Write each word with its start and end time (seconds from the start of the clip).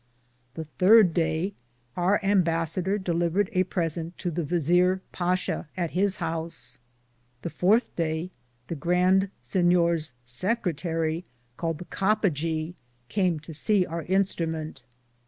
The 0.55 0.65
thirde 0.79 1.13
Day, 1.13 1.53
our 1.95 2.19
imbassader 2.21 2.97
Delivered 2.97 3.51
a 3.53 3.63
presente 3.65 4.17
to 4.17 4.31
the 4.31 4.41
Vizeare 4.43 5.01
Basha 5.15 5.67
at 5.77 5.91
his 5.91 6.15
house. 6.15 6.79
The 7.43 7.51
4 7.51 7.81
day 7.95 8.31
the 8.67 8.73
Grande 8.73 9.29
Sinyores 9.43 10.13
secritarie, 10.25 11.23
caled 11.55 11.77
the 11.77 11.85
Cappagaw,^ 11.85 12.73
came 13.09 13.39
to 13.41 13.53
se 13.53 13.85
our 13.85 14.01
instrament. 14.05 14.81